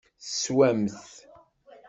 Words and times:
Teswamt. 0.23 0.95